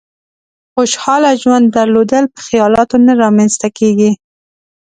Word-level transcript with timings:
خوشحاله 0.73 1.31
ژوند 1.41 1.65
درلودل 1.75 2.23
په 2.33 2.39
خيالاتو 2.47 2.95
نه 3.05 3.13
رامېنځ 3.21 3.53
ته 3.61 3.69
کېږي. 3.77 4.11